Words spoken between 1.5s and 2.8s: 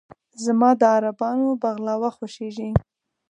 "بغلاوه" خوښېږي.